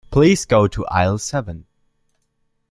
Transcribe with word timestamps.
Please 0.09 0.45
go 0.47 0.65
to 0.67 0.83
aisle 0.87 1.19
seven. 1.19 1.67